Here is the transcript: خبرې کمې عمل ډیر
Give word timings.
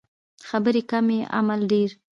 خبرې 0.47 0.81
کمې 0.91 1.19
عمل 1.37 1.59
ډیر 1.71 1.89